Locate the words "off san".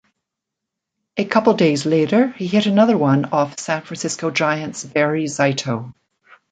3.25-3.83